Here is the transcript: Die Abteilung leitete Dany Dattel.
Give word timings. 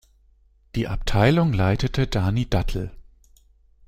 Die 0.73 0.87
Abteilung 0.87 1.53
leitete 1.53 2.07
Dany 2.07 2.49
Dattel. 2.49 2.91